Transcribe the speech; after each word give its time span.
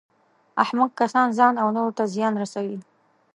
احمق 0.63 0.91
کسان 0.99 1.27
ځان 1.37 1.53
او 1.63 1.67
نورو 1.75 1.91
ته 1.97 2.03
زیان 2.13 2.33
رسوي. 2.41 2.77